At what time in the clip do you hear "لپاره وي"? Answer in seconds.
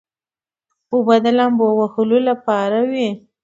2.29-3.09